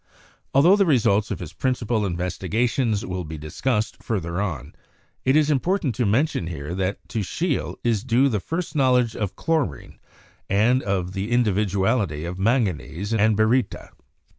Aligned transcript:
Altho 0.55 0.75
the 0.77 0.85
results 0.87 1.29
of 1.29 1.37
his 1.39 1.53
principal 1.53 2.07
investigations 2.07 3.05
will 3.05 3.23
be 3.23 3.37
discussed 3.37 4.01
further 4.01 4.41
on, 4.41 4.73
it 5.25 5.35
is 5.35 5.51
important 5.51 5.93
to 5.93 6.07
mention 6.07 6.47
here 6.47 6.73
that 6.73 6.97
to 7.09 7.19
Scheele 7.19 7.75
is 7.83 8.03
due 8.03 8.27
the 8.27 8.39
first 8.39 8.75
knowledge 8.75 9.15
of 9.15 9.35
chlorine 9.35 9.99
and 10.49 10.81
of 10.81 11.13
the 11.13 11.29
individuality 11.31 12.25
of 12.25 12.39
manganese 12.39 13.13
and 13.13 13.37
baryta. 13.37 13.89